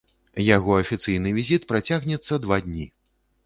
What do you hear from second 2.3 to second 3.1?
два дні.